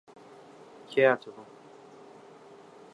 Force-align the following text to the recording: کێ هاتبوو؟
کێ 0.89 1.03
هاتبوو؟ 1.09 1.43